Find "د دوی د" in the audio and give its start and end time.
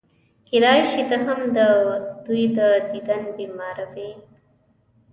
1.57-2.59